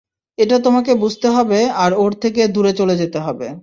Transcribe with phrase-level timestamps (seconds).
[0.37, 3.47] এটা তোমাকে বুঝতে হবে আর ওর থেকে দূরে চলে যেতে হবে।